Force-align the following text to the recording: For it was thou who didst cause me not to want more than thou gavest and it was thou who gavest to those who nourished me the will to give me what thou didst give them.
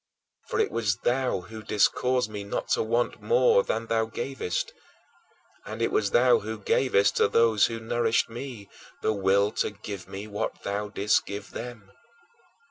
For 0.47 0.57
it 0.59 0.71
was 0.71 0.95
thou 1.03 1.41
who 1.41 1.61
didst 1.61 1.93
cause 1.93 2.27
me 2.27 2.43
not 2.43 2.69
to 2.69 2.81
want 2.81 3.21
more 3.21 3.61
than 3.61 3.85
thou 3.85 4.05
gavest 4.05 4.73
and 5.63 5.79
it 5.79 5.91
was 5.91 6.09
thou 6.09 6.39
who 6.39 6.57
gavest 6.57 7.17
to 7.17 7.27
those 7.27 7.67
who 7.67 7.79
nourished 7.79 8.27
me 8.27 8.67
the 9.03 9.13
will 9.13 9.51
to 9.61 9.69
give 9.69 10.07
me 10.07 10.25
what 10.25 10.63
thou 10.63 10.89
didst 10.89 11.27
give 11.27 11.51
them. 11.51 11.91